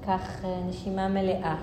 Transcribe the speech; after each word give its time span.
ניקח 0.00 0.44
אה, 0.44 0.62
נשימה 0.68 1.08
מלאה. 1.08 1.56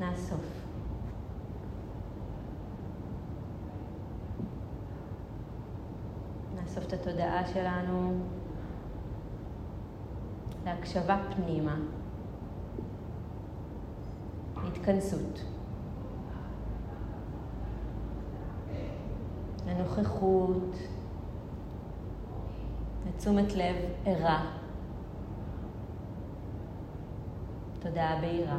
נאסוף. 0.00 0.40
נאסוף 6.54 6.84
את 6.86 6.92
התודעה 6.92 7.46
שלנו 7.46 8.14
להקשבה 10.64 11.16
פנימה, 11.34 11.76
התכנסות, 14.56 15.40
לנוכחות, 19.66 20.76
לתשומת 23.22 23.54
לב 23.54 23.76
ערה, 24.06 24.44
תודעה 27.80 28.20
בהירה. 28.20 28.58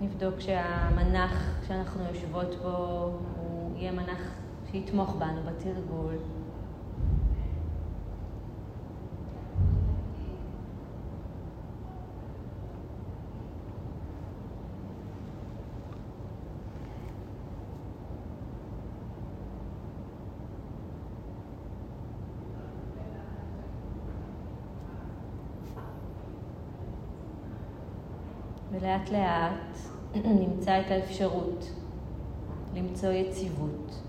נבדוק 0.00 0.40
שהמנח 0.40 1.32
שאנחנו 1.66 2.04
יושבות 2.04 2.54
בו 2.62 3.10
הוא 3.36 3.76
יהיה 3.76 3.92
מנח 3.92 4.20
שיתמוך 4.70 5.14
בנו 5.14 5.40
בתרגול. 5.42 6.33
ולאט 28.74 29.10
לאט 29.10 29.76
נמצא 30.40 30.80
את 30.80 30.90
האפשרות 30.90 31.64
למצוא 32.74 33.08
יציבות. 33.08 34.02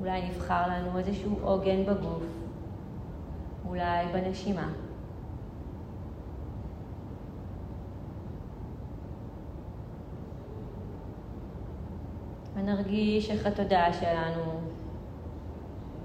אולי 0.00 0.28
נבחר 0.28 0.68
לנו 0.68 0.98
איזשהו 0.98 1.38
עוגן 1.42 1.84
בגוף, 1.86 2.22
אולי 3.68 4.06
בנשימה. 4.12 4.72
ונרגיש 12.54 13.30
איך 13.30 13.46
התודעה 13.46 13.92
שלנו 13.92 14.60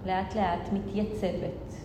לאט 0.05 0.35
לאט 0.35 0.69
מתייצבת. 0.73 1.84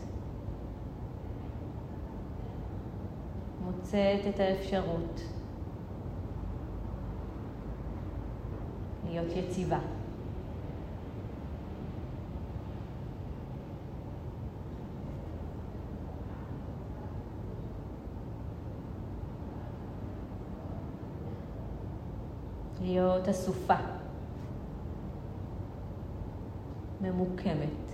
מוצאת 3.81 4.35
את 4.35 4.41
האפשרות 4.41 5.21
להיות 9.05 9.37
יציבה. 9.37 9.79
להיות 22.83 23.29
אסופה, 23.29 23.75
ממוקמת. 27.01 27.90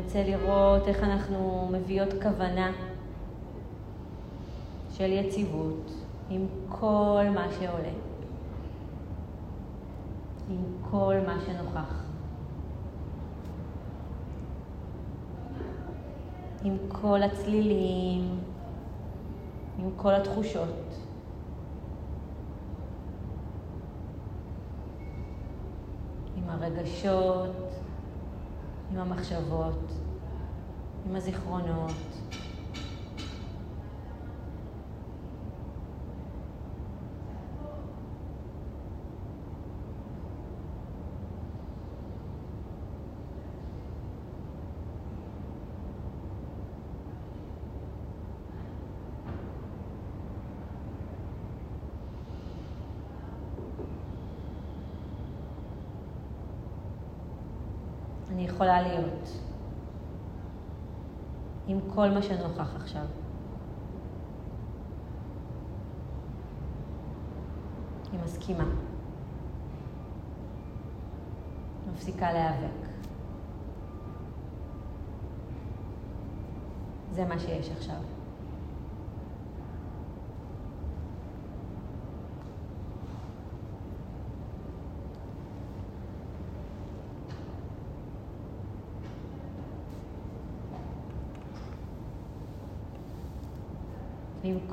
נרצה 0.00 0.22
לראות 0.22 0.88
איך 0.88 1.02
אנחנו 1.02 1.68
מביאות 1.72 2.08
כוונה 2.22 2.72
של 4.92 5.12
יציבות 5.12 5.92
עם 6.30 6.46
כל 6.68 7.24
מה 7.34 7.46
שעולה, 7.58 7.92
עם 10.50 10.64
כל 10.90 11.14
מה 11.26 11.36
שנוכח, 11.46 12.04
עם 16.64 16.76
כל 16.88 17.22
הצלילים, 17.22 18.40
עם 19.78 19.90
כל 19.96 20.14
התחושות. 20.14 20.96
עם 26.36 26.44
הרגשות, 26.48 27.69
עם 28.90 28.98
המחשבות, 28.98 29.92
עם 31.06 31.16
הזיכרונות. 31.16 32.09
אני 58.40 58.48
יכולה 58.48 58.82
להיות 58.82 59.38
עם 61.66 61.78
כל 61.94 62.10
מה 62.10 62.22
שנוכח 62.22 62.76
עכשיו. 62.76 63.04
היא 68.12 68.20
מסכימה. 68.24 68.64
מפסיקה 71.92 72.32
להיאבק. 72.32 72.88
זה 77.12 77.24
מה 77.24 77.38
שיש 77.38 77.70
עכשיו. 77.70 78.19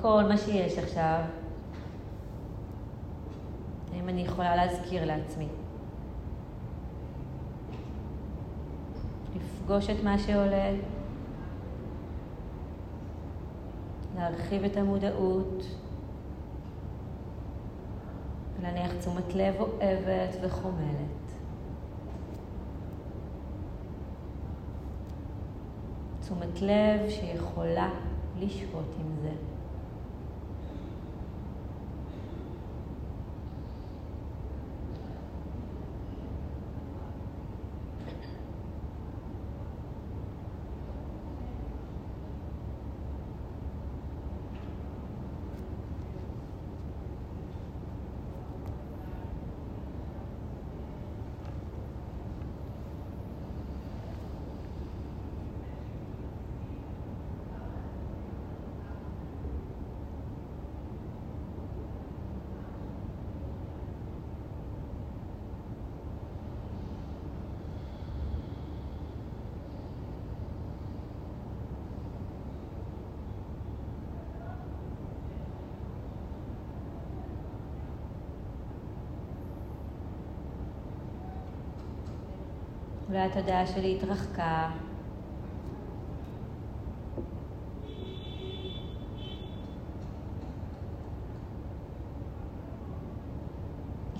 כל 0.01 0.23
מה 0.23 0.37
שיש 0.37 0.77
עכשיו, 0.77 1.21
האם 3.93 4.09
אני 4.09 4.21
יכולה 4.21 4.55
להזכיר 4.55 5.05
לעצמי? 5.05 5.47
לפגוש 9.35 9.89
את 9.89 10.03
מה 10.03 10.19
שעולה, 10.19 10.71
להרחיב 14.15 14.63
את 14.63 14.77
המודעות, 14.77 15.63
ולהניח 18.59 18.91
תשומת 18.99 19.35
לב 19.35 19.55
אוהבת 19.59 20.35
וחומלת. 20.41 21.17
תשומת 26.21 26.61
לב 26.61 27.09
שיכולה 27.09 27.89
לשהות 28.39 28.95
עם 28.99 29.15
זה. 29.21 29.56
אולי 83.17 83.29
התודעה 83.29 83.67
שלי 83.67 83.97
התרחקה. 83.97 84.69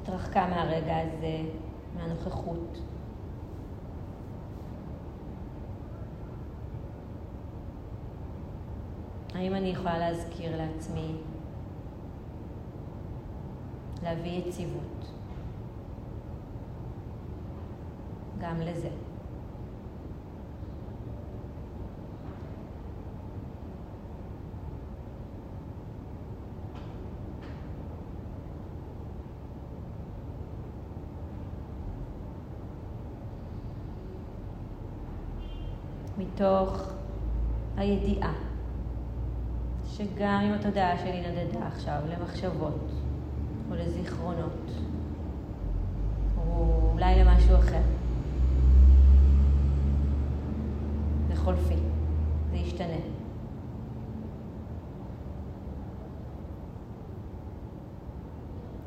התרחקה 0.02 0.48
מהרגע 0.48 0.98
הזה, 0.98 1.42
מהנוכחות. 1.96 2.80
האם 9.36 9.56
אני 9.56 9.70
יכולה 9.70 9.98
להזכיר 9.98 10.58
לעצמי 10.58 11.16
להביא 14.04 14.32
יציבות 14.32 15.17
גם 18.42 18.62
לזה? 18.62 18.90
מתוך 36.18 36.94
הידיעה 37.78 38.34
שגם 39.86 40.42
אם 40.44 40.54
התודעה 40.54 40.98
שלי 40.98 41.22
נדדה 41.22 41.68
עכשיו 41.68 42.00
למחשבות 42.10 42.92
או 43.70 43.76
לזיכרונות 43.76 44.72
או 46.38 46.80
אולי 46.94 47.24
למשהו 47.24 47.56
אחר, 47.56 47.82
זה 51.48 51.54
חולפי, 51.54 51.82
זה 52.52 52.58
ישתנה. 52.58 52.96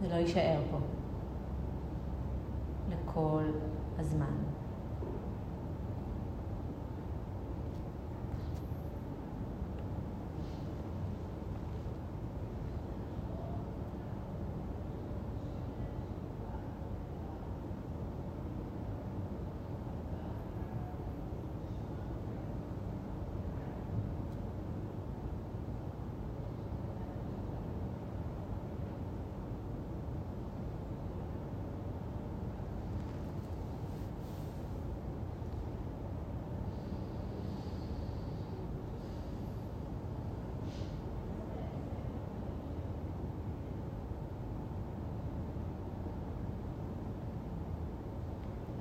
זה 0.00 0.08
לא 0.08 0.14
יישאר 0.14 0.60
פה 0.70 0.78
לכל 2.90 3.44
הזמן. 3.98 4.59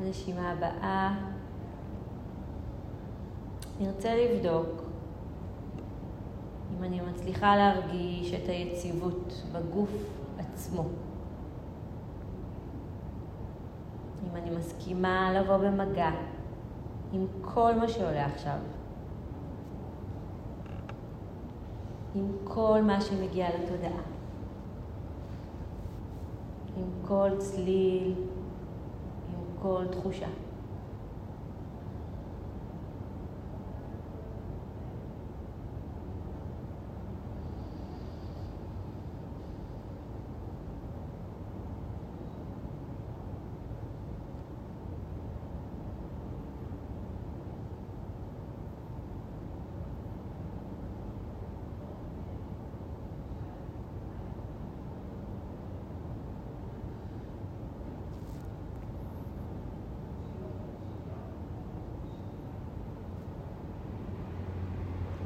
בנשימה 0.10 0.52
הבאה 0.52 1.20
נרצה 3.80 4.16
לבדוק 4.16 4.68
אם 6.78 6.84
אני 6.84 7.02
מצליחה 7.02 7.56
להרגיש 7.56 8.34
את 8.34 8.50
היציבות 8.50 9.44
בגוף 9.52 9.90
עצמו. 10.40 10.84
אם 14.24 14.36
אני 14.36 14.50
מסכימה 14.58 15.34
לבוא 15.34 15.58
במגע 15.58 16.10
עם 17.12 17.26
כל 17.42 17.76
מה 17.76 17.88
שעולה 17.88 18.26
עכשיו. 18.26 18.58
עם 22.16 22.32
כל 22.44 22.82
מה 22.82 23.02
שמגיע 23.02 23.48
לתודעה. 23.50 24.02
עם 26.78 27.08
כל 27.08 27.30
צליל, 27.38 28.14
כל 29.62 29.86
תחושה. 29.92 30.28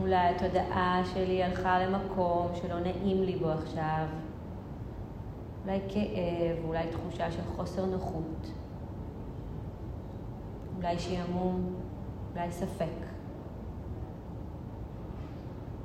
אולי 0.04 0.16
התודעה 0.16 1.02
שלי 1.14 1.44
הלכה 1.44 1.80
למקום 1.80 2.48
שלא 2.54 2.80
נעים 2.80 3.24
לי 3.24 3.36
בו 3.36 3.50
עכשיו. 3.50 4.06
אולי 5.66 5.80
כאב, 5.90 6.66
אולי 6.68 6.88
תחושה 6.92 7.32
של 7.32 7.42
חוסר 7.56 7.86
נוחות. 7.86 8.52
אולי 10.78 11.00
שעמום, 11.00 11.76
אולי 12.34 12.52
ספק. 12.52 12.86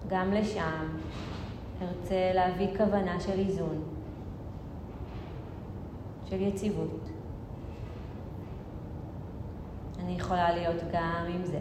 גם 0.09 0.33
לשם 0.33 0.87
ארצה 1.83 2.31
להביא 2.35 2.77
כוונה 2.77 3.21
של 3.21 3.39
איזון, 3.39 3.83
של 6.25 6.41
יציבות. 6.41 7.09
אני 9.99 10.13
יכולה 10.13 10.55
להיות 10.55 10.83
גם 10.93 11.25
עם 11.35 11.45
זה. 11.45 11.59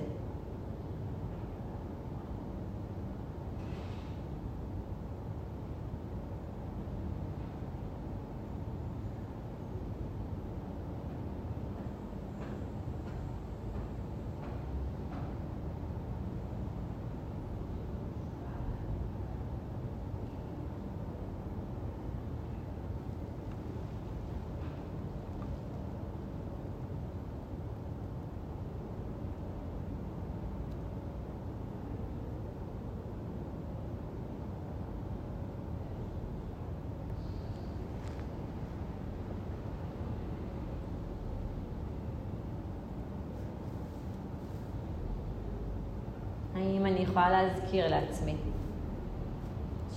האם 46.57 46.85
אני 46.97 47.05
יכולה 47.05 47.43
להזכיר 47.43 47.87
לעצמי 47.89 48.35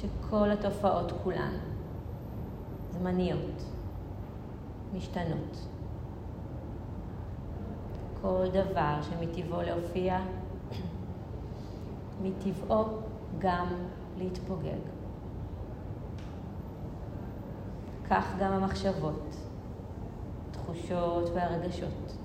שכל 0.01 0.51
התופעות 0.51 1.13
כולן 1.25 1.55
זמניות, 2.91 3.65
משתנות. 4.95 5.67
כל 8.23 8.45
דבר 8.53 8.95
שמטבעו 9.03 9.63
להופיע, 9.63 10.21
מטבעו 12.23 12.85
גם 13.39 13.67
להתפוגג. 14.19 14.81
כך 18.11 18.35
גם 18.41 18.53
המחשבות, 18.53 19.37
תחושות 20.51 21.29
והרגשות. 21.35 22.17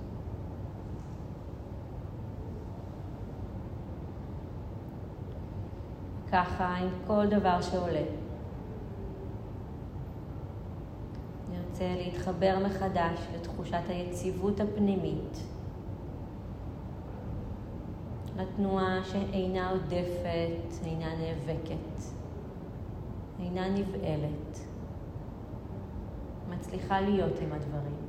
ככה 6.35 6.75
עם 6.75 6.89
כל 7.07 7.27
דבר 7.27 7.61
שעולה. 7.61 8.03
נרצה 11.49 11.95
להתחבר 11.97 12.57
מחדש 12.65 13.19
לתחושת 13.35 13.81
היציבות 13.87 14.59
הפנימית 14.59 15.37
לתנועה 18.37 18.99
שאינה 19.03 19.69
עודפת, 19.69 20.85
אינה 20.85 21.09
נאבקת, 21.15 22.01
אינה 23.39 23.69
נבעלת. 23.69 24.59
מצליחה 26.49 27.01
להיות 27.01 27.33
עם 27.41 27.53
הדברים. 27.53 28.04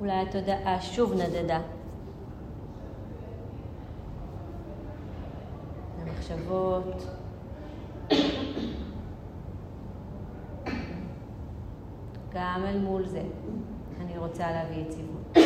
אולי 0.00 0.12
התודעה 0.12 0.80
שוב 0.80 1.12
נדדה. 1.12 1.60
המחשבות. 6.02 7.06
גם 12.34 12.62
אל 12.66 12.78
מול 12.78 13.06
זה 13.06 13.22
אני 14.00 14.18
רוצה 14.18 14.50
להביא 14.50 14.76
יציבות. 14.76 15.36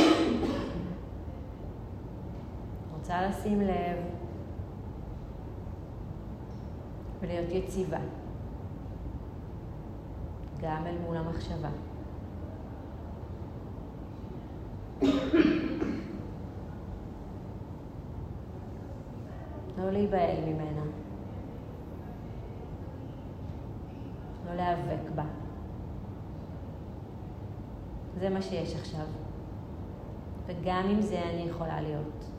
רוצה 2.99 3.29
לשים 3.29 3.61
לב 3.61 3.99
ולהיות 7.21 7.51
יציבה, 7.51 7.99
גם 10.61 10.87
אל 10.87 10.99
מול 10.99 11.17
המחשבה. 11.17 11.69
לא 19.79 19.91
להיבהל 19.91 20.37
ממנה. 20.47 20.83
לא 24.47 24.55
להיאבק 24.55 25.11
בה. 25.15 25.25
זה 28.19 28.31
מה 28.31 28.43
שיש 28.43 28.75
עכשיו. 28.75 29.07
וגם 30.47 30.85
עם 30.91 31.01
זה 31.01 31.23
אני 31.23 31.43
יכולה 31.43 31.81
להיות. 31.83 32.34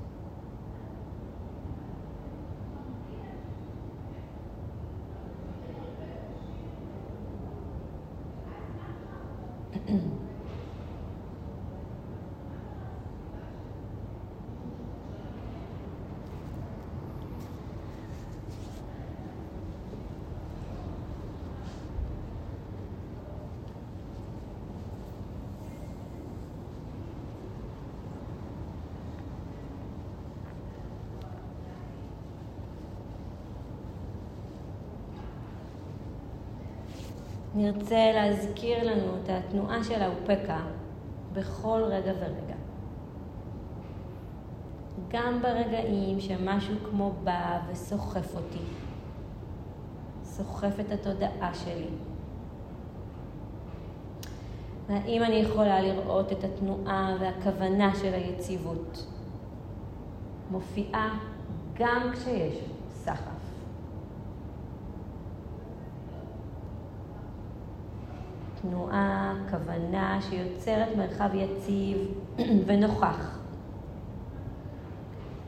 נרצה 37.56 38.12
להזכיר 38.14 38.84
לנו 38.84 39.12
את 39.24 39.30
התנועה 39.30 39.84
של 39.84 40.02
האופקה 40.02 40.60
בכל 41.34 41.82
רגע 41.86 42.12
ורגע. 42.20 42.56
גם 45.08 45.42
ברגעים 45.42 46.20
שמשהו 46.20 46.76
כמו 46.90 47.14
בא 47.24 47.60
וסוחף 47.72 48.36
אותי, 48.36 48.64
סוחף 50.24 50.80
את 50.80 50.92
התודעה 50.92 51.54
שלי. 51.54 51.90
והאם 54.88 55.24
אני 55.24 55.36
יכולה 55.36 55.82
לראות 55.82 56.32
את 56.32 56.44
התנועה 56.44 57.16
והכוונה 57.20 57.96
של 57.96 58.14
היציבות 58.14 59.06
מופיעה 60.52 61.18
גם 61.74 62.12
כשיש 62.14 62.56
סחף. 62.90 63.35
תנועה, 68.70 69.34
כוונה 69.50 70.20
שיוצרת 70.22 70.96
מרחב 70.98 71.30
יציב 71.34 71.98
ונוכח 72.68 73.40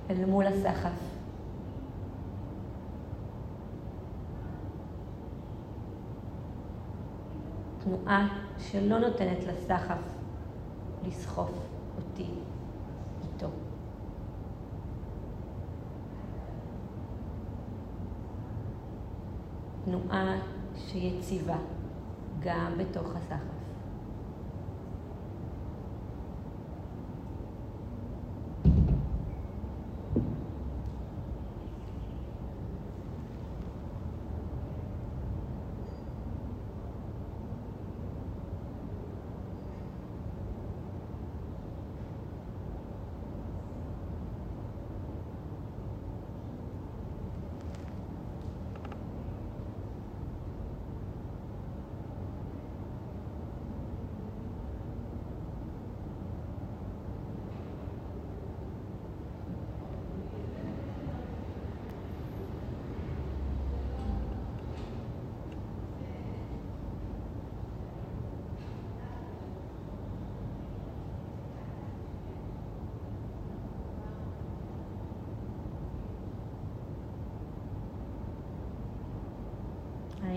אל 0.09 0.25
מול 0.25 0.45
הסחף. 0.45 1.17
תנועה 7.83 8.27
שלא 8.57 8.99
נותנת 8.99 9.43
לסחף 9.43 10.01
לסחוף 11.07 11.51
אותי 11.97 12.29
איתו. 13.23 13.47
תנועה 19.85 20.39
שיציבה. 20.77 21.57
גם 22.43 22.77
בתוך 22.77 23.15
הסחף. 23.15 23.57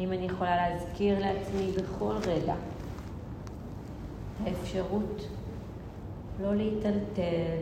האם 0.00 0.12
אני 0.12 0.28
יכולה 0.40 0.70
להזכיר 0.70 1.18
לעצמי 1.18 1.72
בכל 1.72 2.16
רגע 2.26 2.54
האפשרות 4.44 5.28
לא 6.42 6.54
להיטלטל, 6.54 7.56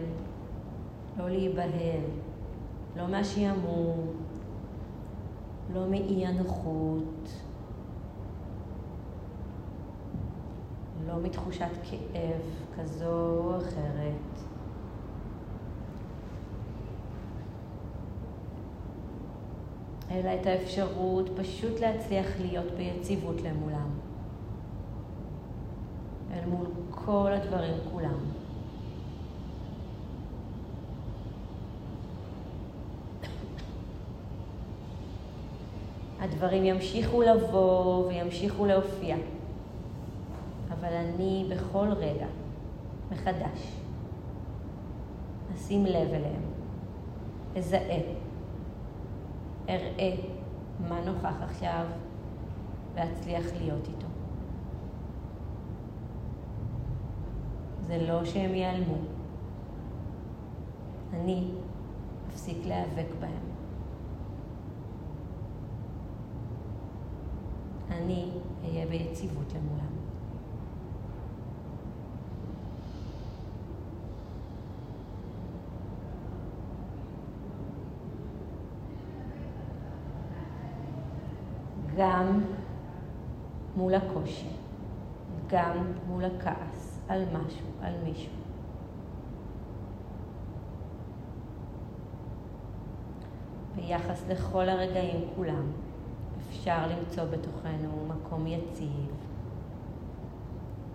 לא 1.18 1.30
להיבהל, 1.30 2.00
לא 2.96 3.08
מהשעמום, 3.08 4.06
לא 5.74 5.86
מאי 5.86 6.26
הנוחות, 6.26 7.28
לא 11.06 11.14
מתחושת 11.22 11.70
כאב 11.82 12.40
כזו 12.76 13.40
או 13.44 13.56
אחרת. 13.58 14.57
אלא 20.10 20.30
את 20.40 20.46
האפשרות 20.46 21.30
פשוט 21.36 21.80
להצליח 21.80 22.26
להיות 22.40 22.70
ביציבות 22.76 23.40
למולם. 23.40 23.90
אל 26.32 26.46
מול 26.46 26.66
כל 26.90 27.30
הדברים 27.32 27.74
כולם. 27.92 28.18
הדברים 36.20 36.64
ימשיכו 36.64 37.22
לבוא 37.22 38.06
וימשיכו 38.08 38.66
להופיע, 38.66 39.16
אבל 40.68 40.92
אני 40.92 41.46
בכל 41.50 41.86
רגע, 41.96 42.26
מחדש, 43.10 43.72
אשים 45.54 45.86
לב 45.86 46.08
אליהם, 46.14 46.42
אזהה, 47.56 48.00
אראה 49.68 50.16
מה 50.88 51.00
נוכח 51.04 51.42
עכשיו 51.42 51.86
ואצליח 52.94 53.46
להיות 53.60 53.88
איתו. 53.88 54.06
זה 57.80 58.06
לא 58.08 58.24
שהם 58.24 58.54
ייעלמו. 58.54 58.96
אני 61.12 61.50
אפסיק 62.28 62.66
להיאבק 62.66 63.14
בהם. 63.20 63.48
אני 67.90 68.30
אהיה 68.64 68.86
ביציבות 68.86 69.52
למולם. 69.54 70.07
גם 81.98 82.40
מול 83.76 83.94
הקושי, 83.94 84.48
גם 85.46 85.92
מול 86.08 86.24
הכעס 86.24 87.00
על 87.08 87.24
משהו, 87.24 87.66
על 87.82 87.92
מישהו. 88.04 88.32
ביחס 93.76 94.24
לכל 94.28 94.68
הרגעים 94.68 95.28
כולם, 95.36 95.72
אפשר 96.48 96.86
למצוא 96.86 97.24
בתוכנו 97.24 98.06
מקום 98.08 98.46
יציב, 98.46 99.14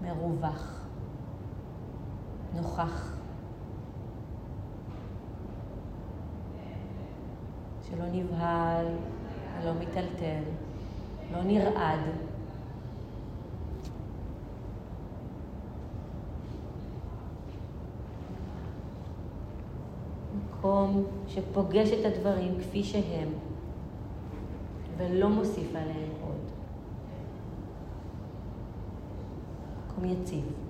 מרווח, 0.01 0.85
נוכח, 2.55 3.15
שלא 7.89 8.05
נבהל 8.11 8.85
ולא 9.61 9.73
מיטלטל, 9.73 10.43
לא 11.33 11.43
נרעד. 11.43 11.99
מקום 20.47 21.03
שפוגש 21.27 21.89
את 21.89 22.05
הדברים 22.05 22.59
כפי 22.59 22.83
שהם. 22.83 23.29
ולא 24.97 25.29
מוסיף 25.29 25.69
עליהם 25.75 26.09
עוד. 26.21 26.41
מקום 29.87 30.05
יציב. 30.05 30.62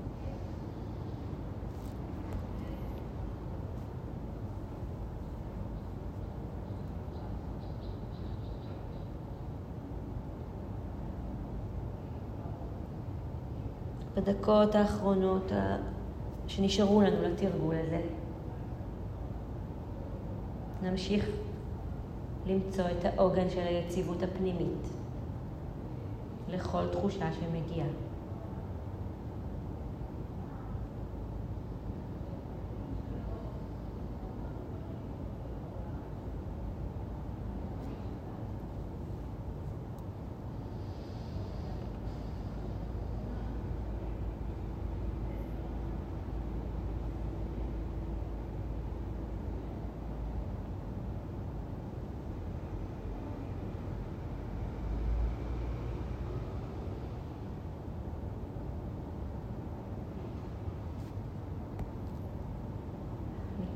בדקות 14.16 14.76
האחרונות 14.76 15.52
שנשארו 16.48 17.02
לנו 17.02 17.22
לתרגול 17.22 17.76
הזה, 17.76 18.02
נמשיך 20.82 21.30
למצוא 22.46 22.86
את 22.86 23.06
העוגן 23.06 23.50
של 23.50 23.60
היציבות 23.60 24.24
הפנימית 24.24 24.88
לכל 26.50 26.88
תחושה 26.92 27.30
שמגיעה. 27.34 27.88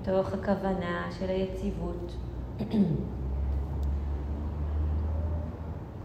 מתוך 0.08 0.34
הכוונה 0.34 1.10
של 1.20 1.30
היציבות. 1.30 2.15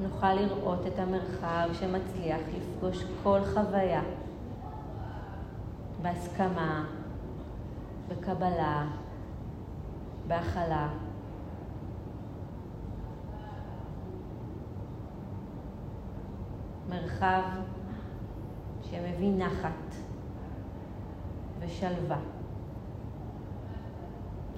נוכל 0.01 0.35
לראות 0.35 0.87
את 0.87 0.99
המרחב 0.99 1.69
שמצליח 1.73 2.41
לפגוש 2.57 3.05
כל 3.23 3.41
חוויה 3.55 4.03
בהסכמה, 6.03 6.85
בקבלה, 8.09 8.87
בהכלה. 10.29 10.88
מרחב 16.88 17.43
שמביא 18.83 19.33
נחת 19.37 19.95
ושלווה. 21.61 22.32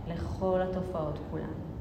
לכל 0.07 0.61
התופעות 0.63 1.19
כולן. 1.31 1.74